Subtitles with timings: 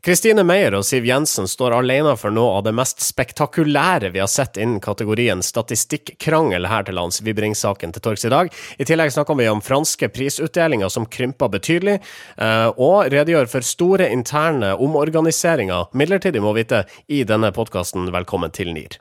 [0.00, 4.30] Kristine Meyer og Siv Jensen står alene for noe av det mest spektakulære vi har
[4.32, 7.20] sett innen kategorien statistikkrangel her til lands.
[7.20, 8.48] Vi bringer saken til torgs i dag.
[8.80, 11.98] I tillegg snakker vi om franske prisutdelinger som krymper betydelig,
[12.40, 18.08] eh, og redegjør for store interne omorganiseringer, midlertidig må vite, i denne podkasten.
[18.08, 18.96] Velkommen til NIR.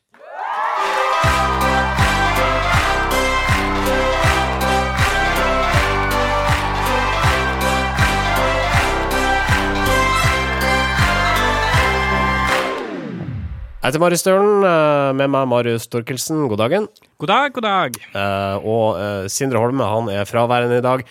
[13.79, 16.87] Jeg heter Marius Stølen, eh, med meg Marius Torkelsen, god dagen.
[17.15, 17.99] God dag, god dag.
[18.11, 21.05] Eh, og eh, Sindre Holme han er fraværende i dag.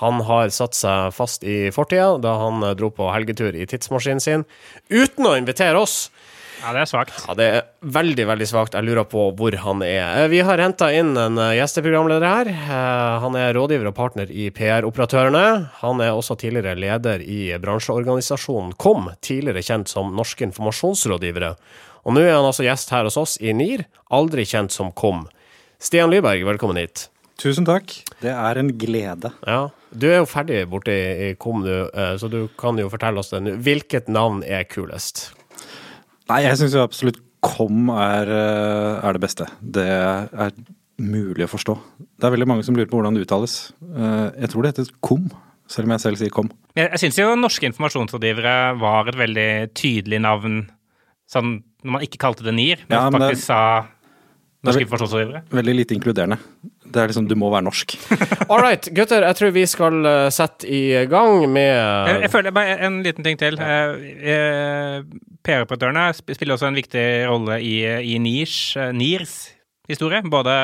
[0.00, 4.46] Han har satt seg fast i fortida da han dro på helgetur i tidsmaskinen sin,
[4.88, 6.08] uten å invitere oss.
[6.64, 7.12] Ja, det er svakt.
[7.28, 8.72] Ja, Det er veldig veldig svakt.
[8.72, 10.24] Jeg lurer på hvor han er.
[10.32, 12.54] Vi har henta inn en gjesteprogramleder her.
[13.20, 15.68] Han er rådgiver og partner i PR-operatørene.
[15.84, 21.58] Han er også tidligere leder i bransjeorganisasjonen KOM, tidligere kjent som Norske informasjonsrådgivere.
[22.04, 25.22] Og nå er han altså gjest her hos oss i NIR, aldri kjent som KOM.
[25.80, 27.06] Stian Lyberg, velkommen hit.
[27.40, 27.94] Tusen takk.
[28.20, 29.32] Det er en glede.
[29.48, 31.72] Ja, Du er jo ferdig borte i, KOM du,
[32.20, 33.56] så du kan jo fortelle oss det nå.
[33.64, 35.30] Hvilket navn er kulest?
[36.28, 39.48] Nei, jeg syns jo absolutt KOM er, er, det beste.
[39.60, 40.54] Det er
[41.00, 41.78] mulig å forstå.
[42.20, 43.58] Det er veldig mange som lurer på hvordan det uttales.
[43.80, 45.28] Jeg tror det heter KOM,
[45.72, 46.52] selv om jeg selv sier KOM.
[46.76, 50.66] Jeg, jeg syns jo norske informasjonsrådgivere var et veldig tydelig navn
[51.30, 53.60] sånn når man ikke kalte det NIR, men ja, men faktisk sa
[54.64, 55.42] norske informasjonsrådgivere?
[55.52, 56.38] Veldig lite inkluderende.
[56.84, 57.96] Det er liksom, du må være norsk.
[58.52, 59.24] All right, gutter.
[59.26, 63.26] Jeg tror vi skal uh, sette i gang med jeg, jeg, føler bare en liten
[63.26, 63.58] ting til.
[63.60, 65.04] Uh,
[65.44, 67.76] PR-operatørene spiller også en viktig rolle i,
[68.14, 68.58] i NIRs,
[68.96, 69.36] NIRs
[69.90, 70.22] historie.
[70.24, 70.54] Både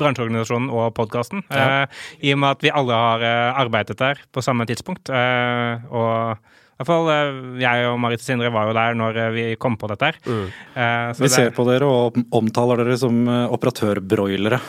[0.00, 1.44] bransjeorganisasjonen og podkasten.
[1.48, 1.86] Ja.
[2.20, 3.24] I og med at vi alle har
[3.64, 5.10] arbeidet der på samme tidspunkt.
[5.10, 6.36] og
[6.80, 9.88] hvert fall eh, jeg og Marit Sindre var jo der når eh, vi kom på
[9.90, 10.18] dette her.
[10.24, 10.46] Mm.
[10.72, 14.60] Uh, vi ser på dere og omtaler dere som operatørbroilere.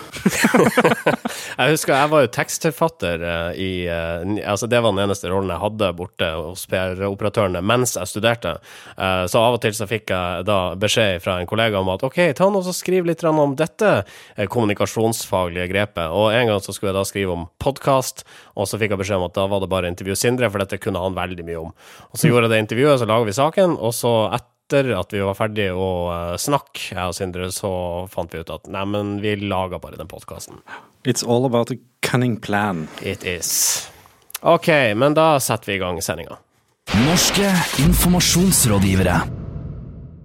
[1.62, 3.24] jeg husker jeg var jo tekstforfatter
[3.56, 8.54] i Altså det var den eneste rollen jeg hadde borte hos PR-operatørene mens jeg studerte.
[8.96, 12.20] Så av og til så fikk jeg da beskjed fra en kollega om at OK,
[12.38, 13.92] ta nå og skriv litt om dette
[14.52, 16.12] kommunikasjonsfaglige grepet.
[16.12, 18.26] Og en gang så skulle jeg da skrive om podkast,
[18.56, 20.64] og så fikk jeg beskjed om at da var det bare å intervjue Sindre, for
[20.64, 21.76] dette kunne han veldig mye om.
[22.12, 25.24] Og så gjorde jeg det intervjuet, så laga vi saken, og så etter at vi
[25.26, 27.72] var ferdige å uh, snakke, jeg og Sindre, så
[28.12, 30.62] fant vi ut at neimen, vi laga bare den podkasten.
[31.04, 32.88] It's all about a cunning plan.
[33.02, 33.90] It is.
[34.42, 36.40] OK, men da setter vi i gang sendinga.
[37.06, 37.52] Norske
[37.84, 39.41] informasjonsrådgivere.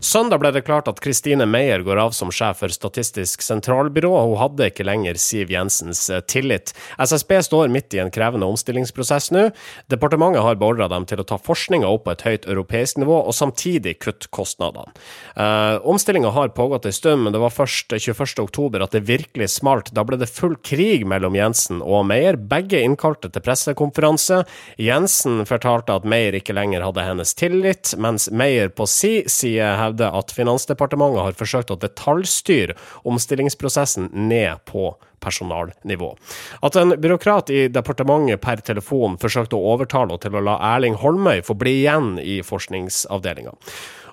[0.00, 4.10] Søndag ble det klart at Kristine Meyer går av som sjef for Statistisk sentralbyrå.
[4.28, 6.74] Hun hadde ikke lenger Siv Jensens eh, tillit.
[7.00, 9.46] SSB står midt i en krevende omstillingsprosess nå.
[9.88, 13.32] Departementet har beordra dem til å ta forskninga opp på et høyt europeisk nivå, og
[13.34, 14.92] samtidig kutte kostnadene.
[15.32, 19.94] Eh, Omstillinga har pågått en stund, men det var først 21.10 at det virkelig smalt.
[19.96, 22.36] Da ble det full krig mellom Jensen og Meyer.
[22.36, 24.42] Begge innkalte til pressekonferanse.
[24.76, 30.14] Jensen fortalte at Meyer ikke lenger hadde hennes tillit, mens Meyer på si side hevder
[30.18, 32.76] at Finansdepartementet har forsøkt å detaljstyre
[33.08, 34.90] omstillingsprosessen ned på
[35.24, 36.12] personalnivå.
[36.66, 40.98] At en byråkrat i departementet per telefon forsøkte å overtale henne til å la Erling
[41.02, 43.56] Holmøy få bli igjen i forskningsavdelinga.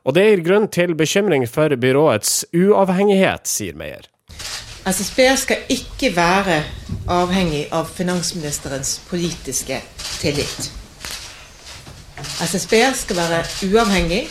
[0.03, 4.09] Og det gir grunn til bekymring for byråets uavhengighet, sier Meyer.
[4.83, 6.57] SSB skal ikke være
[7.07, 9.77] avhengig av finansministerens politiske
[10.19, 10.71] tillit.
[12.43, 14.25] SSB skal være uavhengig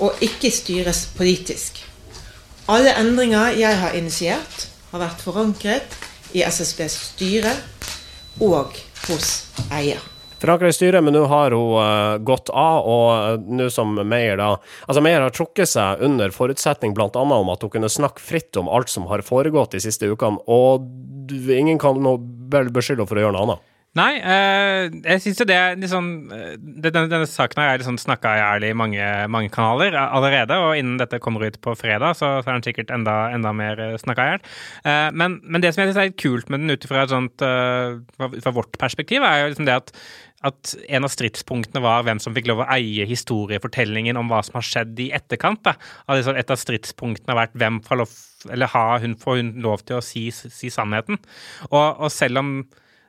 [0.00, 1.82] og ikke styres politisk.
[2.70, 5.96] Alle endringer jeg har initiert, har vært forankret
[6.36, 7.52] i SSBs styre
[8.42, 8.76] og
[9.08, 9.30] hos
[9.74, 10.00] eier.
[10.40, 14.38] Forankret i styret, men nå har hun uh, gått av, og uh, nå som Meyer
[14.40, 14.54] da
[14.86, 17.10] Altså, Meyer har trukket seg under forutsetning bl.a.
[17.12, 20.88] om at hun kunne snakke fritt om alt som har foregått de siste ukene, og
[21.52, 22.16] ingen kan nå
[22.48, 23.69] beskylde henne for å gjøre noe annet.
[23.98, 27.96] Nei, eh, jeg syns jo det er litt sånn Denne, denne saken her er liksom
[27.98, 32.36] snakka i i mange, mange, kanaler allerede, og innen dette kommer ut på fredag, så,
[32.38, 34.48] så er den sikkert enda, enda mer eh, snakka i hjel.
[34.84, 38.54] Eh, men, men, det som jeg syns er litt kult med den ut fra, fra
[38.54, 39.94] vårt perspektiv, er jo liksom det at
[40.46, 44.56] at en av stridspunktene var hvem som fikk lov å eie historiefortellingen om hva som
[44.56, 45.60] har skjedd i etterkant.
[45.66, 45.74] Da.
[46.16, 48.14] Et av stridspunktene har vært hvem får lov,
[48.48, 51.20] eller har hun, får hun lov til å si, si sannheten.
[51.68, 52.54] Og, og selv om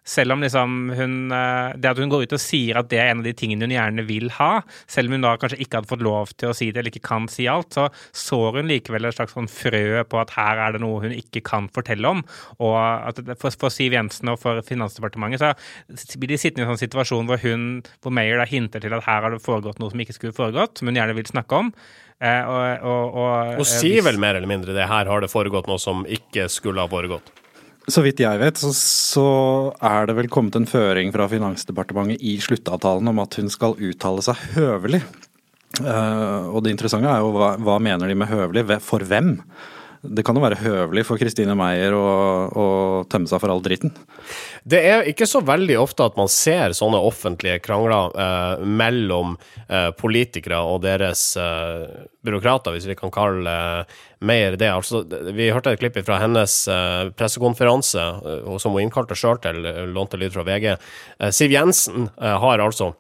[0.07, 3.12] selv om liksom hun, eh, det at hun går ut og sier at det er
[3.12, 4.51] en av de tingene hun gjerne vil ha,
[4.89, 7.06] selv om hun da kanskje ikke hadde fått lov til å si det eller ikke
[7.07, 7.88] kan si alt, så
[8.18, 11.44] sår hun likevel et slags sånn frø på at her er det noe hun ikke
[11.45, 12.24] kan fortelle om.
[12.59, 16.74] Og at for, for Siv Jensen og for Finansdepartementet så blir de sittende i en
[16.74, 17.68] sånn situasjon hvor hun,
[18.01, 20.80] hvor Meyer da hinter til at her har det foregått noe som ikke skulle foregått,
[20.80, 21.71] som hun gjerne vil snakke om.
[22.21, 25.69] Eh, og, og, og, Hun sier vel mer eller mindre det her har det foregått
[25.69, 27.31] noe som ikke skulle ha foregått.
[27.89, 29.28] Så vidt jeg vet, så, så,
[29.81, 34.24] er det vel kommet en føring fra Finansdepartementet i sluttavtalen om at hun skal uttale
[34.25, 35.01] seg høvelig.
[35.80, 39.38] Uh, og det interessante er jo hva, hva mener de med høvelig, for hvem?
[40.01, 42.06] Det kan jo være høvelig for Kristine Meyer å,
[42.50, 42.63] å,
[43.12, 43.94] tømme seg for all dritten.
[44.65, 49.36] Det er ikke så veldig ofte at man ser sånne offentlige krangler eh, mellom
[49.68, 51.86] eh, politikere og deres eh,
[52.25, 53.53] byråkrater, hvis vi kan kalle
[54.25, 54.69] Meyer det.
[54.74, 55.03] Altså,
[55.33, 59.62] vi hørte et klipp fra hennes eh, pressekonferanse, eh, som hun innkalte sjøl til,
[59.94, 60.68] lånte lyd fra VG.
[60.74, 62.94] Eh, Siv Jensen har altså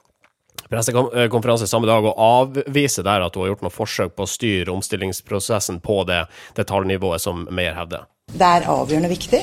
[0.71, 4.73] pressekonferanse samme dag og avviser der at hun har gjort noe forsøk på å styre
[4.73, 6.23] omstillingsprosessen på det
[6.57, 8.07] detaljnivået som Meyer hevder.
[8.31, 9.41] Det er avgjørende viktig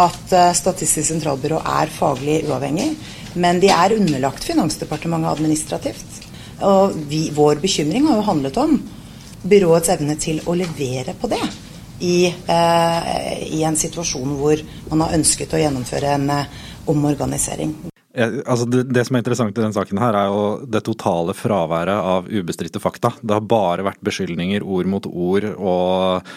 [0.00, 2.92] at eh, Statistisk sentralbyrå er faglig uavhengig,
[3.42, 6.20] men de er underlagt Finansdepartementet administrativt.
[6.66, 8.78] Og vi, vår bekymring har jo handlet om
[9.50, 11.42] byråets evne til å levere på det.
[12.00, 17.89] I, eh, i en situasjon hvor man har ønsket å gjennomføre en eh, omorganisering.
[18.10, 21.94] Altså det, det, som er interessant i denne saken, her er jo det totale fraværet
[21.94, 23.12] av ubestridte fakta.
[23.22, 26.32] Det har bare vært beskyldninger, ord mot ord og,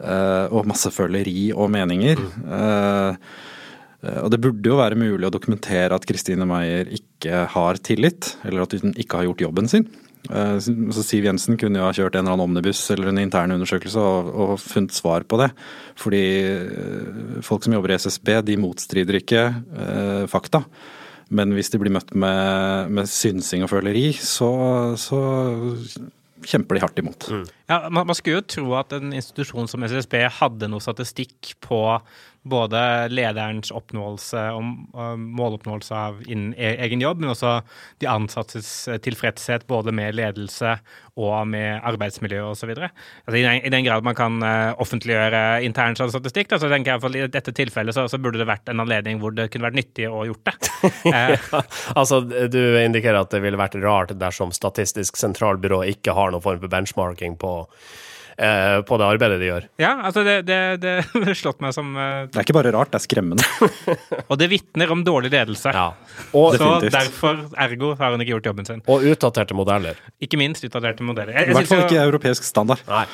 [0.00, 2.22] uh, og masse føleri og meninger.
[2.22, 2.48] Mm.
[2.48, 3.46] Uh,
[4.22, 8.64] og Det burde jo være mulig å dokumentere at Kristine Meyer ikke har tillit, eller
[8.64, 9.88] at hun ikke har gjort jobben sin.
[10.28, 14.02] Så Siv Jensen kunne jo ha kjørt en eller annen omnibus eller en intern undersøkelse
[14.02, 15.48] og, og, funnet svar på det.
[15.98, 16.22] Fordi
[17.46, 20.62] folk som jobber i SSB, de motstrider ikke uh, fakta.
[21.28, 24.48] Men hvis de blir møtt med, med synsing og føleri, så,
[25.00, 25.20] så
[26.46, 27.28] kjemper de hardt imot.
[27.32, 27.44] Mm.
[27.68, 31.82] Ja, man, man, skulle jo tro at en institusjon som SSB hadde noe statistikk på
[32.50, 32.80] både
[33.12, 37.58] lederens oppnåelse og måloppnåelse av innen e-, egen jobb, men også
[38.02, 40.76] de ansattes eh, tilfredshet både med ledelse
[41.18, 42.72] og med arbeidsmiljø osv.
[42.78, 47.02] Altså, I, I den grad man kan uh, offentliggjøre intern statistikk, da, så tenker jeg
[47.02, 49.80] for i dette tilfellet så, så, burde det vært en anledning hvor det kunne vært
[49.80, 50.56] nyttig å gjort det.
[51.10, 51.62] ja,
[51.98, 56.62] altså, Du indikerer at det ville vært rart dersom Statistisk sentralbyrå ikke har noen form
[56.62, 57.54] for benchmarking på
[58.38, 59.64] Eh, på det arbeidet de gjør.
[59.82, 63.00] Ja, altså det, det, det slått meg som eh, Det er ikke bare rart, det
[63.00, 63.46] er skremmende.
[64.30, 65.72] og det vitner om dårlig ledelse.
[65.74, 65.88] Ja.
[66.30, 68.84] Og, så derfor, ergo, har hun ikke gjort jobben sin.
[68.86, 69.98] Og utdaterte modeller.
[70.22, 71.34] Ikke minst utdaterte modeller.
[71.34, 72.86] I hvert fall ikke europeisk standard.
[72.86, 73.08] Nei.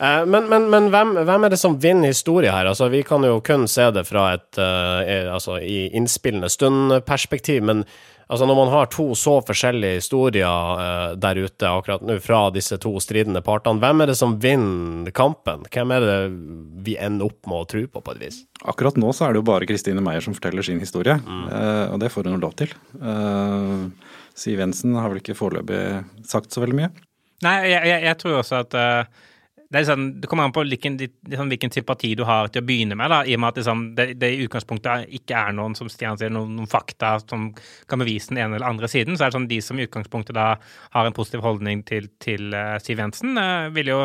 [0.00, 2.70] Eh, men, men, men hvem, hvem, er det som vinner historie her?
[2.70, 7.84] Altså, vi kan jo kun se det fra et uh, altså, i innspillende stund-perspektiv, men
[8.30, 12.76] Altså Når man har to så forskjellige historier uh, der ute akkurat nå fra disse
[12.78, 15.64] to stridende partene, hvem er det som vinner kampen?
[15.66, 16.18] Hvem er det
[16.86, 18.38] vi ender opp med å tro på, på et vis?
[18.62, 21.42] Akkurat nå så er det jo bare Kristine Meyer som forteller sin historie, mm.
[21.50, 22.70] uh, og det får hun lov til.
[23.02, 23.90] Uh,
[24.38, 25.82] Siv Jensen har vel ikke foreløpig
[26.30, 26.92] sagt så veldig mye?
[27.42, 28.78] Nei, jeg, jeg, jeg tror også at
[29.70, 32.96] det, sånn, det, kommer an på hvilken, liksom, hvilken, sympati du har til å begynne
[32.98, 33.12] med.
[33.12, 36.18] Da, I og med at liksom, det, det, i utgangspunktet ikke er noen som Stian
[36.18, 37.50] sier, noen, noen, fakta som
[37.90, 39.14] kan bevise den ene eller andre siden.
[39.14, 40.48] Så er det sånn de som i utgangspunktet da
[40.96, 44.00] har en positiv holdning til, til uh, Siv Jensen, uh, vil jo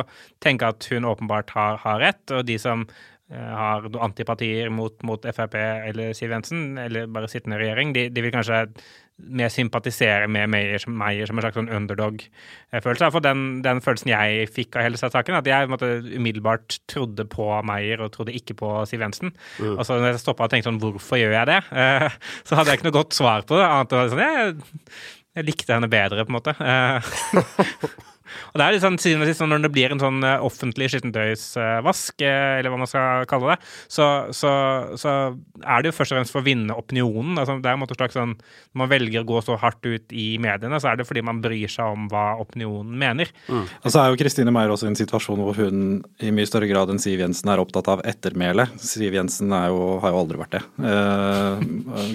[0.45, 2.21] tenke at hun åpenbart har, har rett.
[2.29, 7.57] Og de som uh, har antipatier mot, mot Frp eller Siv Jensen, eller bare sittende
[7.63, 8.67] regjering, de, de vil kanskje
[9.15, 13.09] mer sympatisere med Meyer som, Meyer som en slags sånn underdog-følelse.
[13.15, 17.47] For den, den, følelsen jeg fikk av hele saken, at jeg måtte, umiddelbart trodde på
[17.67, 19.31] Meyer og trodde ikke på Siv Jensen.
[19.59, 19.77] Mm.
[19.77, 21.61] Og så når jeg stoppa og tenkte sånn, hvorfor gjør jeg det?
[21.71, 23.69] Eh, så hadde jeg ikke noe godt svar på det.
[23.69, 24.91] annet enn sånn, jeg,
[25.39, 26.57] jeg likte henne bedre, på en måte.
[26.59, 28.11] Eh,
[28.53, 32.59] Og det er litt sånn, sånn Når det blir en sånn eh, offentlig skittentøysvask, eh,
[32.59, 33.57] eller hva man skal kalle det,
[33.91, 34.51] så, så,
[34.99, 35.13] så,
[35.61, 37.39] er det jo først og fremst for å vinne opinionen.
[37.41, 38.35] Altså, det er en måte slags sånn,
[38.73, 41.41] Når man velger å gå så hardt ut i mediene, så er det fordi man
[41.43, 43.31] bryr seg om hva opinionen mener.
[43.47, 43.65] Mm.
[43.83, 45.85] Og så er jo Kristine Meyer også i en situasjon hvor hun
[46.23, 48.75] i mye større grad enn Siv Jensen er opptatt av ettermælet.
[48.83, 50.63] Siv Jensen jo, har jo aldri vært det.
[50.91, 51.65] Eh,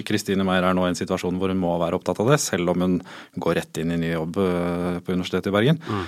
[0.07, 2.39] Kristine uh, Meyer er nå i en situasjon hvor hun må være opptatt av det,
[2.43, 2.97] selv om hun
[3.41, 5.81] går rett inn i ny jobb på Universitetet i Bergen.
[5.81, 6.05] Mm.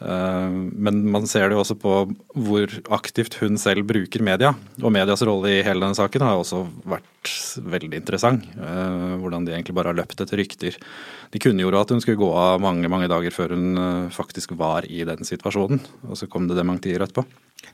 [0.00, 1.94] Eh, Men man ser det jo også på
[2.34, 4.54] hvor aktivt hun selv bruker media.
[4.82, 7.32] Og medias rolle i hele denne saken har også vært
[7.64, 8.44] veldig interessant.
[8.56, 10.76] Eh, Hvordan de egentlig bare har løpt etter rykter.
[11.32, 14.86] De kunngjorde at hun skulle gå av mange mange dager før hun eh, faktisk var
[14.86, 15.80] i den situasjonen.
[16.10, 17.24] Og så kom det dementier etterpå.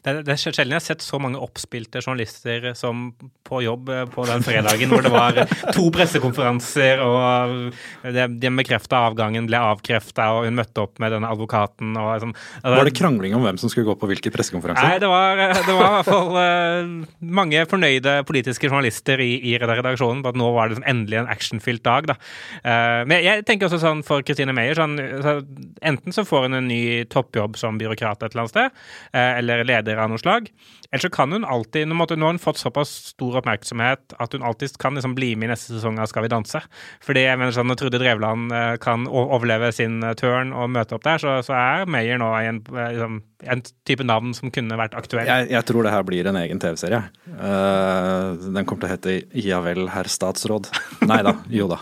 [0.03, 3.11] Det, det er sjelden jeg har sett så mange oppspilte journalister som
[3.47, 5.41] på jobb på den fredagen hvor det var
[5.77, 7.75] to pressekonferanser, og
[8.15, 12.35] den bekrefta avgangen ble avkrefta, og hun møtte opp med denne advokaten og sånn.
[12.63, 15.87] Var det krangling om hvem som skulle gå på hvilke Nei, det var, det var
[15.87, 20.69] i hvert fall uh, mange fornøyde politiske journalister i, i redaksjonen på at nå var
[20.69, 22.11] det sånn endelig en actionfylt dag.
[22.11, 22.17] Da.
[22.65, 25.39] Uh, men jeg tenker også sånn for Christine Meyer sånn, så
[25.83, 28.79] Enten så får hun en ny toppjobb som byråkrat et eller annet sted,
[29.15, 30.51] uh, eller leder av noe slag.
[30.93, 34.33] Eller så kan hun alltid Nå måtte- nå har hun fått såpass stor oppmerksomhet at
[34.37, 36.61] hun alltid kan liksom bli med i neste sesong av Skal vi danse.
[37.01, 40.97] Fordi jeg mener sånn, når Trude Drevland eh, kan overleve sin tørn turn og møte
[40.97, 43.19] opp der, så, så er Meyer nå i en, eh, liksom,
[43.55, 45.27] en type navn som kunne vært aktuell.
[45.27, 47.01] Jeg, jeg tror det her blir en egen TV-serie.
[47.27, 50.69] Uh, den kommer til å hete Ja vel, herr statsråd.
[51.09, 51.35] Nei da.
[51.51, 51.79] Jo da.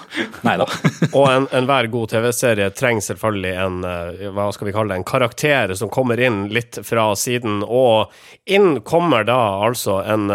[0.46, 0.66] Nei da.
[1.18, 5.08] Og en- enhver god TV-serie trenger selvfølgelig en eh, hva skal vi kalle det, en
[5.12, 7.62] karakter som kommer inn litt fra siden.
[7.66, 8.12] Og
[8.50, 10.28] inn kommer da altså en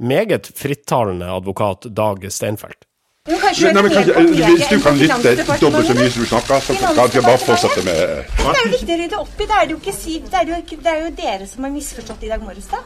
[0.00, 2.86] meget frittalende advokat, Dag Steinfeld.
[3.28, 4.12] Nei, men kanskje,
[4.56, 7.82] Hvis du kan lytte dobbelt så mye som du snakker, så kan vi bare fortsette
[7.84, 7.98] med
[8.38, 9.48] Det er jo viktig å rydde opp i.
[9.50, 9.92] Det er det jo ikke
[10.32, 12.80] det er jo, det er jo dere som har misforstått i dag morges, da.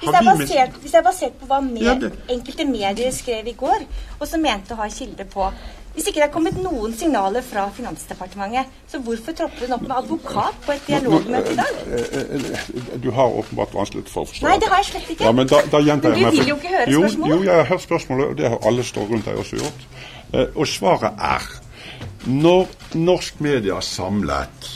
[0.00, 2.02] Hvis det, er basert, hvis det er basert på hva med,
[2.34, 3.86] enkelte medier skrev i går,
[4.18, 5.46] og som mente å ha kilde på
[5.96, 9.94] Hvis ikke det er kommet noen signaler fra Finansdepartementet, så hvorfor tropper hun opp med
[9.96, 11.78] advokat på et dialogmøte i dag?
[11.96, 14.44] Eh, Du har åpenbart vanskelig for å forstå.
[14.44, 15.24] Nei, det har jeg slett ikke.
[15.24, 17.32] Ja, men da, da Men du vil jo ikke høre jo, spørsmålet.
[17.34, 19.86] Jo, jeg har hørt spørsmålet, og det har alle stått rundt deg også gjort.
[20.34, 21.48] Eh, Og svaret er
[22.26, 24.70] når norsk media samlet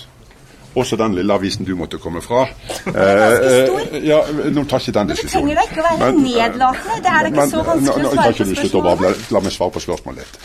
[0.78, 2.44] også den lille avisen du måtte komme fra.
[2.84, 3.80] ganske stor.
[3.90, 4.18] Eh, ja,
[4.54, 6.98] Nå tar ikke den Men det trenger da ikke å være Men, eh, nedlatende.
[7.00, 9.24] Det er da ikke men, så vanskelig å svare på du spørsmålet.
[9.34, 10.36] La meg svare på spørsmålet litt.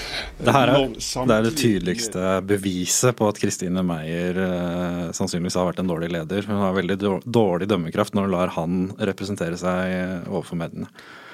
[0.46, 5.70] Det her er, det er det tydeligste beviset på at Christine Meyer eh, sannsynligvis har
[5.70, 6.48] vært en dårlig leder.
[6.50, 10.90] Hun har veldig dårlig dømmekraft når hun lar han representere seg eh, overfor mediene.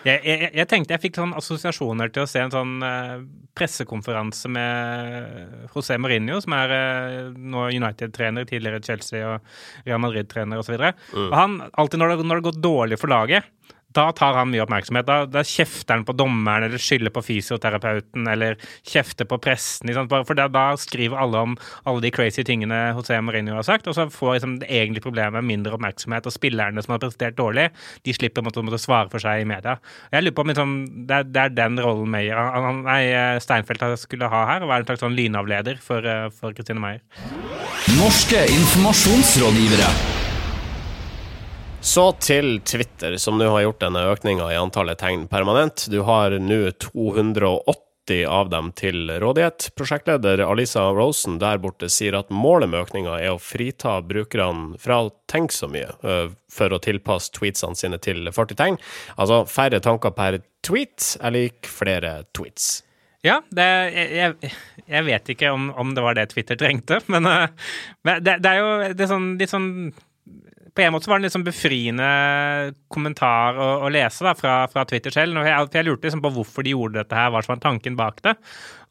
[0.08, 3.18] Jeg, jeg, jeg tenkte jeg fikk sånn assosiasjoner til å se en sånn eh,
[3.58, 10.78] pressekonferanse med José Mourinho, som er eh, nå United-trener, tidligere Chelsea og Real Madrid-trener osv.
[10.80, 11.28] Mm.
[11.28, 13.52] Og han, alltid når det, når det går dårlig for laget,
[13.96, 15.08] da tar han mye oppmerksomhet.
[15.08, 18.58] Da, da kjefter han på dommeren, eller skylder på fysioterapeuten, eller
[18.88, 19.90] kjefter på pressen.
[19.90, 20.10] Liksom.
[20.12, 21.58] For da, da skriver alle om
[21.90, 25.48] alle de crazy tingene José Mourinho har sagt, og så får liksom, det egentlige problemet
[25.48, 26.28] mindre oppmerksomhet.
[26.28, 27.70] Og spillerne som har prestert dårlig,
[28.08, 29.78] de slipper måtte, måtte svare for seg i media.
[30.14, 32.40] Jeg lurer på om liksom, det, er, det er den rollen Meyer
[32.82, 33.02] nei,
[33.44, 37.04] Steinfeld skulle ha her, og være en slags sånn lynavleder for, eh, for Christine Meyer.
[37.98, 40.21] Norske informasjonsrådgivere.
[41.84, 45.88] Så til Twitter, som nå har gjort denne økninga i antallet tegn permanent.
[45.90, 49.72] Du har nå 280 av dem til rådighet.
[49.74, 55.00] Prosjektleder Alisa Rosen der borte sier at målet med økninga er å frita brukerne fra
[55.08, 55.90] å tenke så mye,
[56.54, 58.78] for å tilpasse tweetsene sine til 40 tegn.
[59.18, 62.84] Altså færre tanker per tweet er lik flere tweets.
[63.26, 64.54] Ja, det, jeg,
[64.86, 67.26] jeg, vet ikke om, om det var det Twitter trengte, men,
[68.06, 69.70] men det, det er jo det er sånn, litt sånn
[70.76, 72.08] på en måte var det en sånn befriende
[72.92, 75.40] kommentar å, å lese da, fra, fra Twitter selv.
[75.44, 77.98] Jeg, for jeg lurte liksom på hvorfor de gjorde dette her, hva som var tanken
[78.00, 78.38] bak det.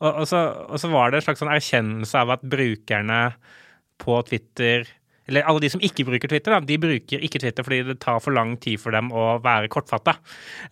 [0.01, 3.21] Og, og, så, og så var det en slags sånn erkjennelse av at brukerne
[4.01, 4.89] på Twitter
[5.31, 8.21] eller alle de som ikke bruker Twitter, da, de bruker ikke Twitter fordi det tar
[8.23, 10.17] for lang tid for dem å være kortfatta.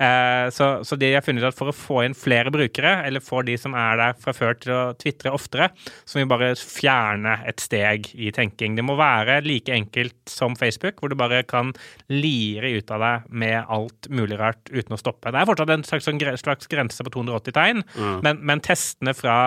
[0.02, 3.24] Eh, så, så de har funnet ut at for å få inn flere brukere, eller
[3.24, 5.70] få de som er der fra før til å tvitre oftere,
[6.04, 8.76] så må vi bare fjerne et steg i tenking.
[8.78, 11.72] Det må være like enkelt som Facebook, hvor du bare kan
[12.10, 15.32] lire ut av deg med alt mulig rart uten å stoppe.
[15.32, 16.08] Det er fortsatt en slags,
[16.42, 17.84] slags grense på 280 tegn,
[18.24, 19.38] men, men testene fra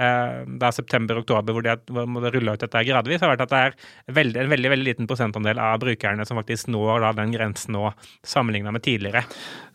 [0.00, 4.14] eh, da september-oktober, hvor hvor de rulla ut dette gradvis, har vært at det er
[4.18, 7.90] veldig, en veldig veldig liten prosentandel av brukerne som faktisk når da den grensen nå,
[8.26, 9.24] sammenligna med tidligere.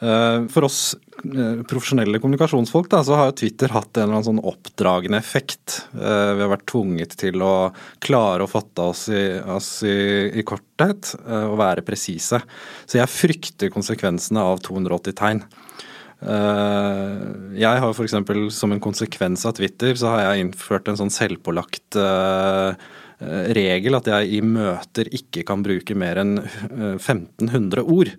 [0.02, 0.82] Eh, For oss
[1.26, 5.82] eh, profesjonelle kommunikasjonsfolk da, så har jo Twitter hatt en eller annen sånn oppdragende effekt.
[5.94, 7.72] Vi har vært tvunget til å
[8.04, 9.98] klare å fatte oss i, oss i,
[10.38, 12.40] i korthet og være presise.
[12.86, 15.44] Så jeg frykter konsekvensene av 280 tegn.
[16.22, 17.26] Eh,
[17.62, 18.16] Jeg har f.eks.
[18.58, 22.88] som en konsekvens av Twitter, så har jeg innført en sånn selvpålagt eh,
[23.58, 28.14] regel at jeg i møter ikke kan bruke mer enn eh, 1500 ord.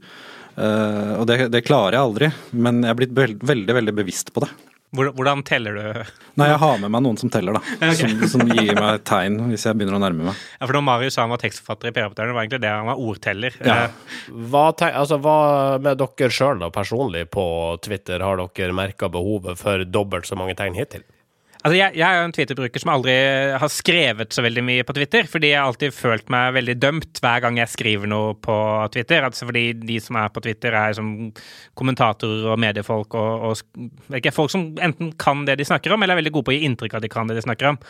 [0.58, 3.14] Eh, og det, det klarer jeg aldri, men jeg er blitt
[3.46, 4.50] veldig veldig bevisst på det.
[4.96, 6.12] Hvordan, teller du?
[6.40, 7.90] Nei, jeg har med meg noen som teller, da.
[7.98, 10.38] Som, som gir meg tegn hvis jeg begynner å nærme meg.
[10.56, 13.02] Ja, for når Marius sa han var tekstforfatter i PR-oppdateringen, var egentlig det han var
[13.04, 13.58] ordteller.
[13.60, 13.76] Ja.
[13.84, 14.16] Eh,
[14.48, 15.36] Hva, altså, hva
[15.84, 17.44] med dere sjøl personlig på
[17.84, 18.24] Twitter?
[18.24, 21.04] Har dere merka behovet for dobbelt så mange tegn hittil?
[21.58, 23.14] Altså, jeg, jeg er jo en Twitter-bruker som aldri
[23.58, 27.18] har skrevet så veldig mye på Twitter, fordi jeg har alltid følt meg veldig dømt
[27.24, 28.54] hver gang jeg skriver noe på
[28.94, 29.26] Twitter.
[29.26, 31.08] Altså fordi de som er på Twitter, er som
[31.78, 36.14] kommentatorer og mediefolk og, og ikke, folk som enten kan det de snakker om, eller
[36.14, 37.80] er veldig gode på å gi inntrykk av at de kan det de snakker om.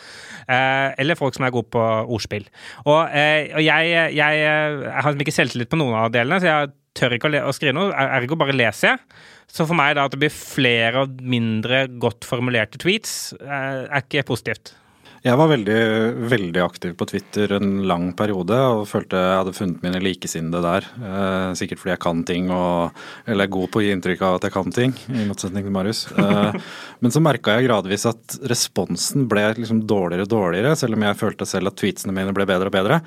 [0.49, 2.49] Eh, eller folk som er gode på ordspill.
[2.87, 6.49] Og, eh, og jeg, jeg, jeg har liksom ikke selvtillit på noen av delene, så
[6.55, 9.03] jeg tør ikke å, å skrive noe, er- ergo bare leser jeg.
[9.49, 14.03] Så for meg da at det blir flere og mindre godt formulerte tweets, eh, er
[14.03, 14.75] ikke positivt.
[15.19, 15.79] Jeg var veldig,
[16.31, 20.87] veldig aktiv på Twitter en lang periode og følte jeg hadde funnet mine likesinnede der.
[20.95, 22.95] Eh, sikkert fordi jeg kan ting og
[23.27, 25.75] eller er god på å gi inntrykk av at jeg kan ting, i motsetning til
[25.75, 26.05] Marius.
[26.13, 26.55] Eh,
[27.03, 31.19] men så merka jeg gradvis at responsen ble liksom dårligere og dårligere, selv om jeg
[31.19, 33.01] følte selv at tweetsene mine ble bedre og bedre.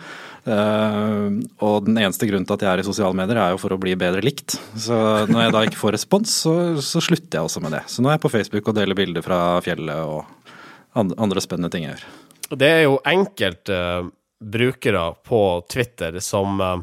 [0.45, 3.73] Eh, og den eneste grunnen til at jeg er i sosiale medier, er jo for
[3.73, 4.59] å bli bedre likt.
[4.77, 5.01] Så
[5.33, 7.87] når jeg da ikke får respons, så, så slutter jeg også med det.
[7.89, 10.42] Så nå er jeg på Facebook og deler bilder fra fjellet og
[10.95, 12.09] andre spennende ting jeg gjør.
[12.59, 14.09] Det er jo enkelte uh,
[14.43, 16.75] brukere på Twitter som uh,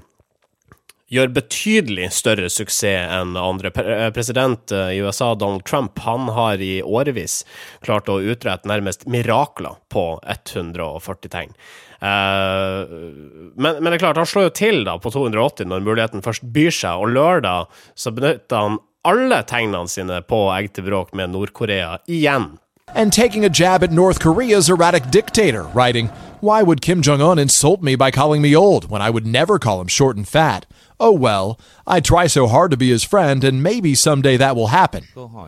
[1.10, 3.72] gjør betydelig større suksess enn andre.
[3.82, 7.42] Eh, President eh, i USA, Donald Trump, han har i årevis
[7.86, 11.56] klart å utrette nærmest mirakler på 140 tegn.
[12.00, 16.46] Men, men det er klart, han slår jo til da på 280 når muligheten først
[16.54, 18.78] byr seg, og lørdag så benytter han
[19.10, 22.54] alle tegnene sine på egg til bråk med Nord-Korea igjen.
[22.96, 26.08] And taking a jab at North Korea's erratic dictator, writing,
[26.42, 29.60] Why would Kim Jong un insult me by calling me old when I would never
[29.60, 30.66] call him short and fat?
[31.00, 34.68] Oh well, I try so hard to be his friend, and maybe someday that will
[34.68, 35.06] happen.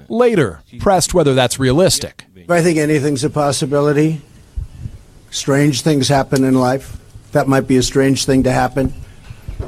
[0.07, 2.25] Later, pressed whether that's realistic.
[2.49, 4.21] I think anything's a possibility.
[5.29, 6.97] Strange things happen in life.
[7.33, 8.93] That might be a strange thing to happen,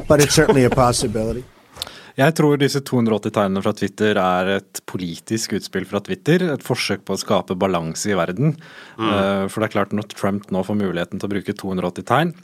[0.07, 1.43] but it's certainly a possibility.
[2.19, 6.45] Jeg tror disse 280 tegnene fra Twitter er et politisk utspill fra Twitter.
[6.53, 8.53] Et forsøk på å skape balanse i verden.
[8.99, 9.49] Mm.
[9.49, 12.35] For det er klart, når Trump nå får muligheten til å bruke 280 tegn,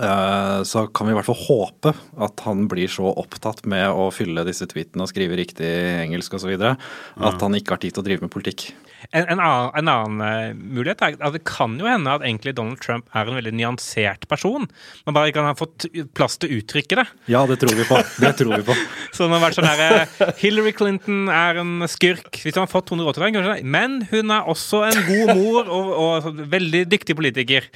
[0.00, 1.94] eh, så kan vi i hvert fall håpe
[2.26, 5.70] at han blir så opptatt med å fylle disse tweetene og skrive riktig
[6.02, 6.56] engelsk osv.
[6.58, 8.72] at han ikke har tid til å drive med politikk.
[9.10, 12.54] En, en annen, en annen eh, mulighet er at det kan jo hende at egentlig
[12.56, 14.66] Donald Trump er en veldig nyansert person.
[15.06, 15.86] Man bare ikke har fått
[16.16, 17.06] plass til å uttrykke det.
[17.32, 18.00] Ja, det tror vi på.
[18.22, 18.76] Det tror vi på.
[19.14, 22.32] Så det har vært sånn her eh, Hillary Clinton er en skurk.
[22.40, 25.92] Hvis hun har fått 280 poeng, kanskje, men hun er også en god mor og,
[26.06, 27.68] og veldig dyktig politiker.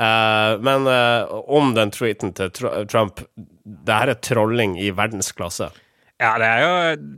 [0.00, 2.48] Uh, men uh, om den tweeten til
[2.88, 5.68] Trump Det her er trolling i verdensklasse.
[6.20, 6.70] Ja, det er jo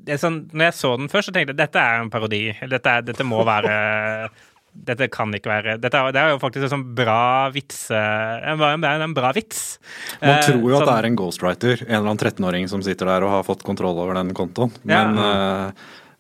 [0.06, 2.42] det er sånn, Når jeg så den først, så tenkte jeg dette er en parodi.
[2.70, 3.74] Dette, er, dette må være
[4.88, 8.62] Dette kan ikke være dette er, Det er jo faktisk en sånn bra vitse en,
[8.70, 9.74] en, en bra vits.
[10.22, 12.80] Man Eh, tror jo at sånn- det er en ghostwriter, en eller annen 13-åring som
[12.86, 14.72] sitter der og har fått kontroll over den kontoen.
[14.88, 15.02] Ja.
[15.10, 15.74] Men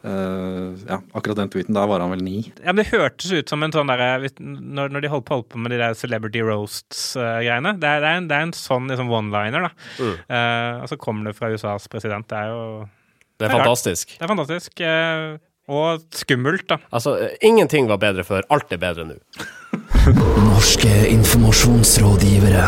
[0.04, 2.52] eh, eh, ja, akkurat den tweeten, der var han vel ni.
[2.64, 5.48] Ja, men Det hørtes ut som en sånn derre Når, når de holdt på, holdt
[5.54, 7.76] på med de der Celebrity Roasts-greiene.
[7.80, 9.72] det, er, det, er en, det er en sånn liksom one-liner, da.
[10.02, 12.26] Eh, og så kommer det fra USAs president.
[12.28, 12.88] Det er jo
[13.38, 13.62] Det er rart.
[13.62, 14.16] fantastisk.
[14.18, 14.80] Det er fantastisk.
[14.80, 15.38] eh,
[15.72, 16.76] og skummelt, da.
[16.92, 18.42] Altså, eh, ingenting var bedre før.
[18.50, 19.14] Alt er bedre nå.
[20.50, 22.66] Norske informasjonsrådgivere.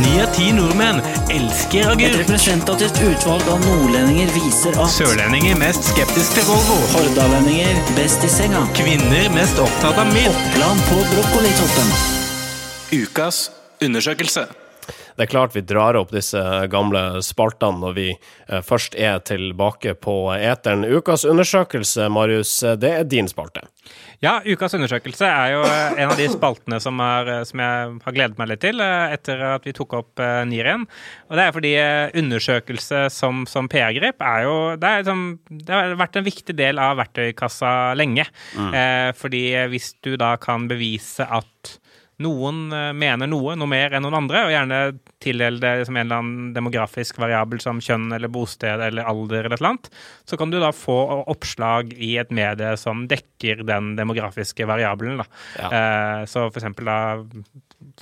[0.00, 6.38] Ni av ti nordmenn elsker Et representativt utvalg av nordlendinger viser at Sørlendinger mest skeptisk
[6.38, 6.78] til Volvo.
[6.94, 8.62] hordalendinger best i senga.
[8.78, 10.32] Kvinner mest opptatt av mild.
[10.32, 11.92] Oppland på brokkolitoppen.
[13.02, 13.50] Ukas
[13.84, 14.46] undersøkelse.
[15.12, 16.40] Det er klart vi drar opp disse
[16.72, 20.88] gamle spaltene når vi eh, først er tilbake på eteren.
[20.88, 23.68] Ukas undersøkelse, Marius, det er din spalte.
[24.22, 27.94] Ja, ukas undersøkelse er jo eh, en av de spaltene som, er, eh, som jeg
[28.04, 30.84] har gledet meg litt til eh, etter at vi tok opp eh, Niren.
[31.26, 31.72] Og det er fordi
[32.22, 35.24] undersøkelse som, som PR-grep er jo det, er liksom,
[35.66, 38.28] det har vært en viktig del av verktøykassa lenge.
[38.54, 39.42] Eh, fordi
[39.74, 41.76] hvis du da kan bevise at
[42.22, 44.80] noen eh, mener noe, noe mer enn noen andre, og gjerne
[45.22, 49.56] tildele det som en eller annen demografisk variabel som kjønn eller bosted eller alder eller
[49.56, 49.90] et eller annet,
[50.28, 50.96] så kan du da få
[51.32, 55.22] oppslag i et medie som dekker den demografiske variabelen.
[55.22, 55.28] Da.
[55.68, 57.00] Eh, så for eksempel da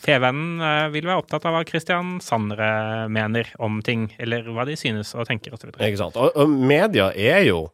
[0.01, 4.77] Fevennen eh, vil være opptatt av hva Christian Sandre mener om ting, eller hva de
[4.79, 5.73] synes og tenker osv.
[5.73, 6.19] Ikke sant?
[6.21, 7.67] Og, og media er jo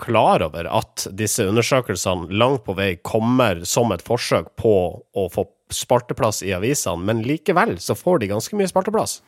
[0.00, 5.46] klar over at disse undersøkelsene langt på vei kommer som et forsøk på å få
[5.74, 9.20] spalteplass i avisene, men likevel så får de ganske mye spalteplass.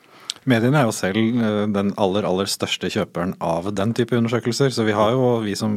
[0.48, 4.72] Mediene er jo selv eh, den aller, aller største kjøperen av den type undersøkelser.
[4.74, 5.74] Så vi har jo, vi som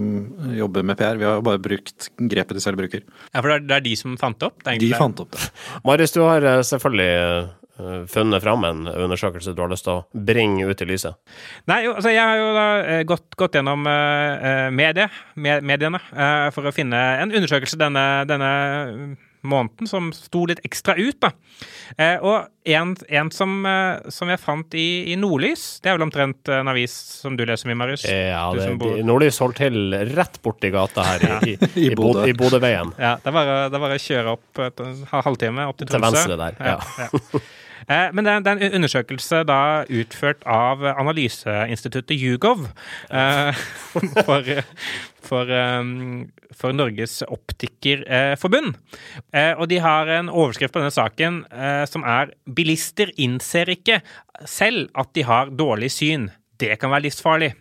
[0.57, 3.03] jobber med PR, vi har jo bare brukt grepet de selv bruker.
[3.31, 4.63] Ja, for det er, er de som fant det opp?
[4.63, 5.51] Det er De fant opp det.
[5.87, 10.25] Marius, du har eh, selvfølgelig eh, funnet fram en undersøkelse du har lyst til å
[10.31, 11.19] bringe ut i lyset.
[11.69, 16.01] Nei, altså jeg har jo da gått, gått gjennom eh, eh, medie, mediene
[16.55, 18.51] for å finne en undersøkelse denne, denne
[19.49, 21.17] måneden som sto litt ekstra ut.
[21.23, 21.31] da.
[21.97, 26.05] Eh, og en, en som, eh, som jeg fant i, i Nordlys, det er vel
[26.07, 28.05] omtrent en avis som du leser mye, Marius?
[28.09, 31.95] Ja, det, bor- de- Nordlys holdt til rett borti gata her i, i, i, I
[31.97, 32.25] Bodø.
[32.29, 32.95] I Bodøveien.
[32.99, 33.37] Ja, det er
[33.77, 36.25] bare, å kjøre opp en halvtime opp til Til Tromsø.
[36.25, 36.79] venstre der, ja.
[37.05, 37.09] ja.
[37.11, 37.53] Eh,
[37.87, 39.59] Men det er, en undersøkelse da
[39.89, 42.67] utført av analyseinstituttet Hugov
[43.11, 43.59] eh,
[44.27, 44.49] for,
[45.25, 45.91] for, eh,
[46.55, 48.75] for Norges Optikerforbund.
[49.33, 54.01] Eh, Og de har en overskrift på denne saken eh, som er 'Bilister innser ikke
[54.45, 56.31] selv at de har dårlig syn'.
[56.59, 57.53] Det kan være livsfarlig.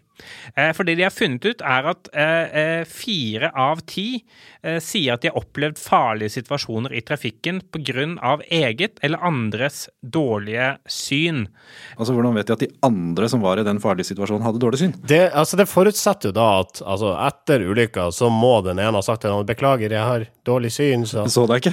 [0.56, 4.24] Eh, For det de har funnet ut, er at eh, eh, fire av ti
[4.62, 8.38] eh, sier at de har opplevd farlige situasjoner i trafikken pga.
[8.50, 11.46] eget eller andres dårlige syn.
[11.98, 14.82] Altså Hvordan vet de at de andre som var i den farlige situasjonen, hadde dårlig
[14.82, 14.94] syn?
[15.02, 19.04] Det, altså, det forutsetter jo da at altså, etter ulykka så må den ene ha
[19.04, 21.72] sagt til den andre beklager, jeg har dårlig syn, så Så deg ikke?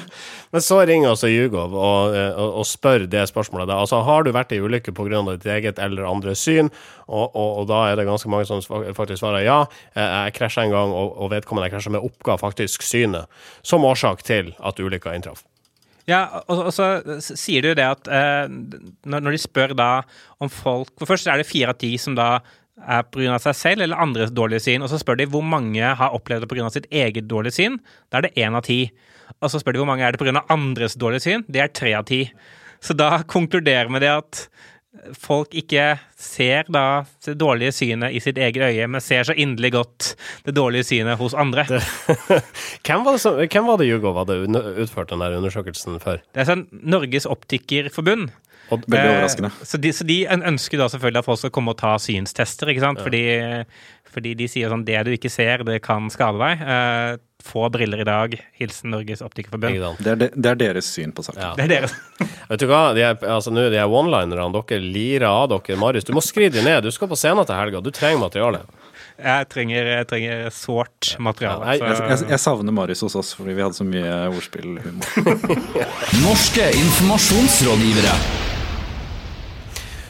[0.52, 3.70] Men så ringer altså Jugov og, eh, og, og spør det spørsmålet.
[3.70, 3.80] Da.
[3.84, 5.22] Altså, har du vært i ulykke pga.
[5.32, 6.72] ditt eget eller andres syn?
[7.08, 8.62] Og, og, og da er det ganske mange som
[8.96, 9.66] faktisk svarer ja.
[9.96, 13.28] eh, Jeg krasja en gang, og, og vedkommende jeg krasja med, oppga faktisk synet
[13.62, 15.44] som årsak til at ulykka inntraff.
[16.10, 16.88] Ja, og, og så
[17.22, 19.92] sier du det at eh, når, når de spør da
[20.42, 22.40] om folk For først er det fire av ti som da
[22.88, 23.38] er pga.
[23.40, 26.52] seg selv eller andres dårlige syn, og så spør de hvor mange har opplevd det
[26.52, 26.70] pga.
[26.70, 27.80] sitt eget dårlige syn.
[28.10, 28.92] Da er det én av ti.
[29.42, 30.46] Og så spør de hvor mange er det pga.
[30.50, 31.46] andres dårlige syn.
[31.48, 32.26] Det er tre av ti.
[32.82, 34.48] Så da konkluderer vi med det at
[35.16, 35.86] folk ikke
[36.20, 40.12] ser da det dårlige synet i sitt eget øye, men ser så inderlig godt
[40.46, 41.64] det dårlige synet hos andre.
[42.86, 44.42] Hvem var det, som, hvem var det Hugo hadde
[44.84, 46.20] utført den der undersøkelsen for?
[46.34, 48.32] Det er sånn Norges Optikerforbund.
[48.72, 49.52] Veldig Eh, overraskende.
[49.68, 52.84] Så de, så de ønsker da selvfølgelig at folk skal komme og ta synstester, ikke
[52.86, 53.02] sant?
[53.04, 53.24] Fordi,
[54.14, 56.64] fordi de sier sånn det du ikke ser, det kan skade deg.
[56.64, 58.36] Eh, få briller i dag.
[58.60, 59.98] Hilsen Norges Optikerforbund.
[60.00, 61.42] Det er, de, det er deres syn på saken.
[61.42, 61.54] Ja.
[61.58, 61.96] Det er deres.
[62.52, 65.80] Vet du hva, de, er, altså, nå, de er one-linerne dere lirer av dere.
[65.82, 66.84] Marius, du må skrive de ned.
[66.86, 67.82] Du skal på scenen til helga.
[67.82, 68.62] Du trenger materiale.
[69.22, 71.66] Jeg trenger, jeg trenger sårt materiale.
[71.78, 75.06] Ja, jeg, Jeg, jeg savner Marius hos oss fordi vi hadde så mye ordspillhumor.
[76.26, 78.41] Norske informasjonsrådgivere.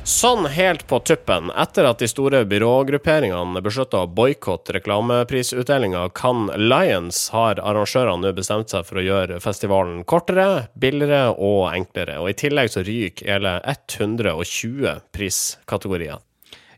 [0.01, 7.19] Sånn helt på tuppen, etter at de store byrågrupperingene beslutta å boikotte reklameprisutdelinga Cannes Lions,
[7.35, 12.17] har arrangørene nå bestemt seg for å gjøre festivalen kortere, billigere og enklere.
[12.17, 16.25] Og I tillegg så ryker hele 120 priskategorier.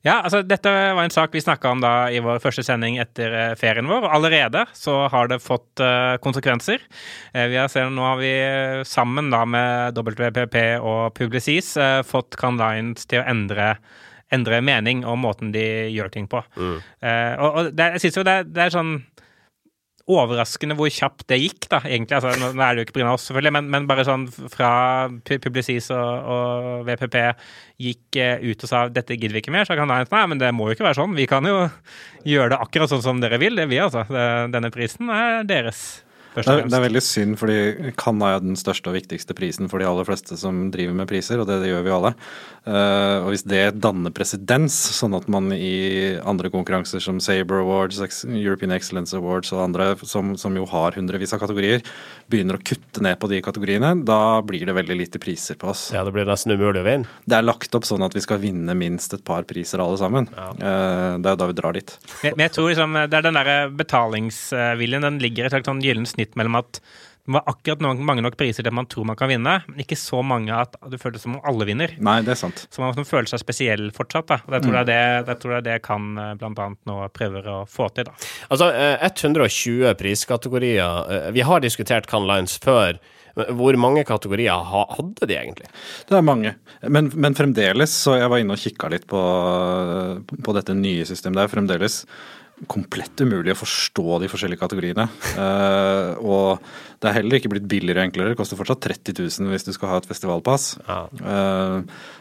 [0.03, 3.31] Ja, altså dette var en sak vi snakka om da i vår første sending etter
[3.39, 4.03] eh, ferien vår.
[4.03, 6.83] og Allerede så har det fått eh, konsekvenser.
[7.31, 8.33] Eh, vi har sett, nå har vi
[8.87, 13.77] sammen da med WPP og Publicis eh, fått Can Lines til å endre
[14.33, 15.63] endre mening om måten de
[15.93, 16.39] gjør ting på.
[16.57, 18.95] Eh, og, og det, jeg synes jo det, det er sånn
[20.11, 22.17] overraskende hvor kjapt det gikk, da, egentlig.
[22.17, 23.13] Altså, nå, nå er det jo ikke pga.
[23.13, 24.71] oss, selvfølgelig, men, men bare sånn fra
[25.23, 27.17] Publicis og, og VPP
[27.85, 30.41] gikk eh, ut og sa dette gidder vi ikke mer, så kan Lions nei, men
[30.41, 31.15] det må jo ikke være sånn.
[31.15, 31.69] Vi kan jo
[32.27, 34.03] gjøre det akkurat sånn som dere vil, det er vi altså.
[34.09, 35.85] Det, denne prisen er deres,
[36.33, 39.79] Det er, det er veldig synd, fordi Cannes er den største og viktigste prisen for
[39.79, 42.15] de aller fleste som driver med priser, og det, det gjør vi alle.
[42.63, 47.99] Eh, og hvis det danner presedens, sånn at man i andre konkurranser som Saber Awards,
[48.27, 51.81] European Excellence Awards og andre, som, som jo har hundrevis av kategorier,
[52.31, 55.89] begynner å kutte ned på de kategoriene, da blir det veldig lite priser på oss.
[55.95, 57.19] Ja, det blir nesten umulig å vinne.
[57.25, 60.29] Det er lagt opp sånn at vi skal vinne minst et par priser alle sammen.
[60.29, 61.97] Eh, det er jo da vi drar dit.
[62.21, 65.79] Men men jeg tror liksom, det er den der betalingsviljen, den ligger i et sånn
[65.83, 66.81] gyllent snitt mellom at
[67.23, 69.95] det var akkurat nok, mange nok priser til man tror man kan vinne, men ikke
[69.95, 71.93] så mange at du føler det som om alle vinner.
[72.03, 72.65] Nei, det er sant.
[72.67, 74.27] Så man føler seg spesiell fortsatt.
[74.27, 74.41] da.
[74.43, 76.35] Og Jeg tror, det, er det, jeg tror det det kan bl.a.
[76.41, 78.09] blant annet nå prøver å få til.
[78.09, 78.17] da.
[78.51, 81.11] Altså, eh, 120 priskategorier.
[81.15, 82.99] Eh, Vi har diskutert Can Lines før.
[83.33, 85.65] Hvor mange kategorier hadde de egentlig?
[86.05, 86.51] Det er mange.
[86.85, 89.23] Men, men fremdeles, så jeg var inne og kikka litt på,
[90.43, 91.39] på dette nye systemet.
[91.39, 92.01] Det er fremdeles
[92.71, 95.07] komplett umulig å forstå de forskjellige kategoriene.
[95.37, 96.63] Uh, og
[97.03, 98.31] det er heller ikke blitt billigere og enklere.
[98.31, 100.67] Det koster fortsatt 30 000 hvis du skal ha et festivalpass.
[100.87, 101.73] Eh,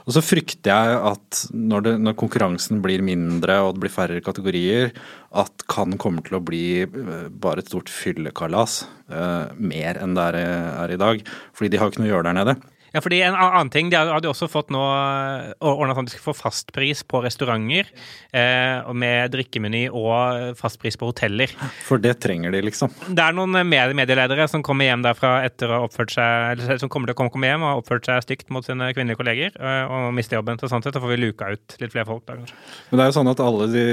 [0.02, 4.24] og så frykter jeg at når, det, når konkurransen blir mindre og det blir færre
[4.26, 4.90] kategorier,
[5.38, 8.83] at kan komme til å bli eh, bare et stort fyllekalas.
[9.12, 10.38] Uh, mer enn det er,
[10.83, 11.22] er i dag.
[11.55, 12.59] Fordi de har ikke noe å gjøre der nede.
[12.92, 16.33] Ja, fordi en annen ting, De hadde også fått nå ordna sånn at de skulle
[16.33, 17.88] få fastpris på restauranter,
[18.33, 21.52] eh, med drikkemeny og fastpris på hoteller.
[21.87, 22.92] For det trenger de, liksom.
[23.09, 26.90] Det er noen medieledere som kommer hjem derfra etter å ha oppført seg Eller som
[26.92, 29.85] kommer til å komme, hjem og har oppført seg stygt mot sine kvinnelige kolleger eh,
[29.88, 30.61] og mister jobben.
[30.61, 32.57] Så sånn sett så får vi luka ut litt flere folk da, kanskje.
[32.90, 33.87] Men det er jo sånn at alle, de,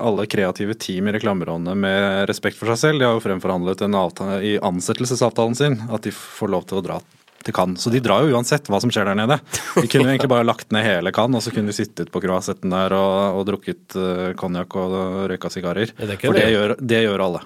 [0.00, 4.00] alle kreative team i reklamerådene med respekt for seg selv, de har jo fremforhandlet en
[4.00, 7.00] avtale i ansettelsesavtalen sin at de får lov til å dra
[7.46, 7.82] til Cannes.
[7.82, 9.38] Så de drar jo uansett hva som skjer der nede.
[9.74, 12.22] De kunne jo egentlig bare lagt ned hele Cannes, og så kunne de sittet på
[12.24, 14.96] kroasetten der og, og drukket uh, konjakk og
[15.32, 15.94] røyka sigarer.
[15.96, 16.56] Det For det de.
[16.56, 17.44] gjør, det gjør alle.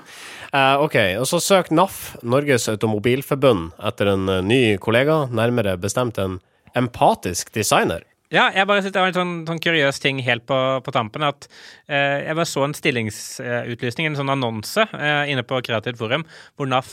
[0.55, 6.21] Uh, ok, og så søk NAF, Norges Automobilforbund, etter en eh, ny kollega, nærmere bestemt
[6.23, 6.37] en
[6.79, 8.05] empatisk designer.
[8.33, 11.27] Ja, jeg bare synes det var en sånn, sånn kuriøs ting helt på, på tampen.
[11.27, 11.47] At
[11.87, 16.25] eh, jeg bare så en stillingsutlysning, en sånn annonse, eh, inne på Kreativt Forum,
[16.57, 16.91] hvor NAF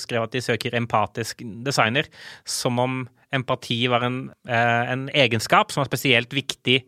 [0.00, 2.08] skrev at de søker empatisk designer,
[2.48, 3.02] som om
[3.34, 6.80] empati var en, eh, en egenskap som var spesielt viktig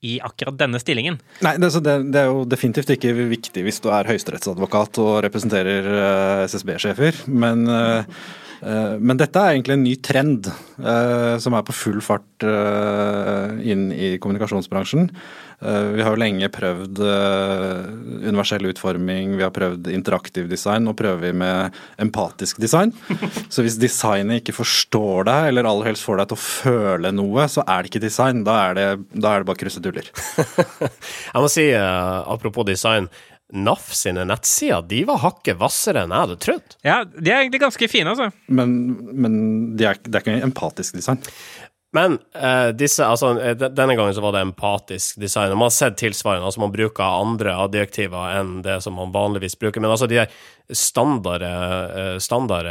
[0.00, 1.18] i akkurat denne stillingen.
[1.44, 6.44] Nei, det, det, er jo definitivt ikke viktig hvis du er høyesterettsadvokat og representerer eh,
[6.48, 8.22] SSB-sjefer, men eh,
[8.60, 13.88] men dette er egentlig en ny trend eh, som er på full fart eh, inn
[13.92, 15.08] i kommunikasjonsbransjen.
[15.60, 17.88] Eh, vi har jo lenge prøvd eh,
[18.30, 22.94] universell utforming, vi har prøvd interaktiv design, nå prøver vi med empatisk design.
[23.52, 27.44] Så hvis designet ikke forstår deg, eller aller helst får deg til å føle noe,
[27.52, 28.40] så er det ikke design.
[28.46, 30.08] Da er det, da er det bare kruseduller.
[31.34, 33.10] Jeg må si, eh, apropos design,
[33.56, 36.76] NAF sine nettsider de var hakket hvassere enn jeg hadde trodd.
[36.86, 38.30] Ja, de er egentlig ganske fine, altså.
[38.46, 38.76] Men,
[39.10, 39.34] men
[39.78, 41.20] det, er, de er ikke empatisk design.
[41.92, 45.50] Men uh, disse, altså, eh, denne gangen så var det empatisk design.
[45.50, 49.58] og Man har sett tilsvarende, altså man bruker andre adjektiver enn det som man vanligvis
[49.58, 49.82] bruker.
[49.82, 50.22] Men altså de
[50.70, 52.70] standard, eh, standard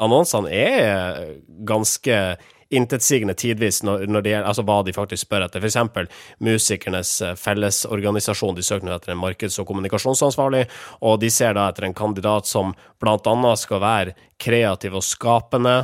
[0.00, 1.20] annonsene er
[1.68, 2.38] ganske
[2.70, 5.64] intetsigende tidvis når, når det gjelder altså hva de faktisk spør etter.
[5.64, 6.08] Eksempel
[6.44, 10.66] Musikernes eh, Fellesorganisasjon, de søker nå etter en markeds- og kommunikasjonsansvarlig,
[11.00, 15.78] og de ser da etter en kandidat som annet skal være kreativ og skapende.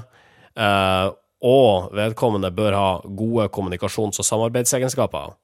[0.56, 1.10] eh,
[1.44, 5.34] og vedkommende bør ha gode kommunikasjons- og samarbeidsegenskaper.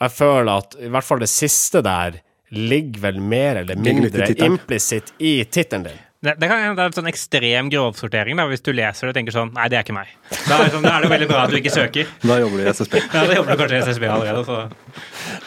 [0.00, 2.18] Jeg føler at i hvert fall det siste der
[2.50, 6.02] ligger vel mer eller mindre implisitt i tittelen din.
[6.26, 9.18] Det, det, kan, det er en sånn ekstrem grovsortering da, hvis du leser det og
[9.20, 10.10] tenker sånn Nei, det er ikke meg.
[10.48, 12.08] Da er, det sånn, da er det veldig bra at du ikke søker.
[12.26, 12.96] Da jobber du i SSB.
[13.04, 14.56] Ja, Da jobber du kanskje i SSB allerede, så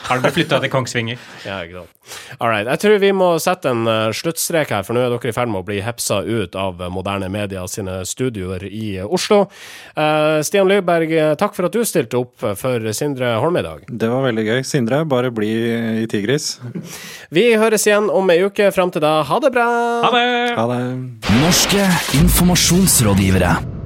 [0.07, 1.19] har du blitt flytta til Kongsvinger.
[1.45, 1.95] Ja, ikke sant.
[2.39, 2.67] All right.
[2.67, 5.51] Jeg tror vi må sette en eh, sluttstrek her, for nå er dere i ferd
[5.51, 9.43] med å bli hepsa ut av moderne media sine studioer i eh, Oslo.
[9.93, 13.85] Eh, Stian Lyberg, takk for at du stilte opp for Sindre Holm i dag.
[13.89, 14.62] Det var veldig gøy.
[14.67, 15.51] Sindre, bare bli
[16.03, 16.55] i Tigris.
[17.33, 18.71] Vi høres igjen om ei uke.
[18.75, 19.67] Fram til da, ha det bra!
[20.05, 20.29] Ha det!
[20.59, 20.79] Ha det.
[21.41, 21.89] Norske
[22.21, 23.78] informasjonsrådgivere.